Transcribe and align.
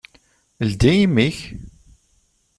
Ldi 0.69 0.91
imi-k! 1.05 1.37